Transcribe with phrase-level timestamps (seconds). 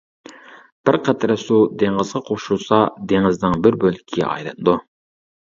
[0.87, 2.81] بىر قەترە سۇ دېڭىزغا قوشۇلسا،
[3.13, 4.77] دېڭىزنىڭ بىر بۆلىكىگە ئايلىنىدۇ.